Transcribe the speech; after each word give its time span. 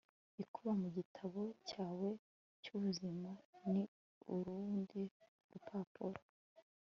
ibuka 0.41 0.67
mu 0.81 0.87
gitabo 0.97 1.41
cyawe 1.69 2.09
cyubuzima, 2.63 3.29
ni 3.69 3.81
urundi 4.35 5.01
rupapuro 5.51 6.21